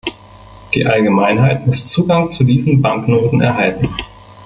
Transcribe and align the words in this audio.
Die 0.73 0.83
Allgemeineinheit 0.87 1.67
muss 1.67 1.85
Zugang 1.85 2.31
zu 2.31 2.43
diesen 2.43 2.81
Banknoten 2.81 3.39
erhalten. 3.39 3.87